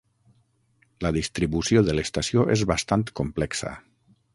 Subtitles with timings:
[1.07, 3.81] La distribució de l'estació és bastant complexa.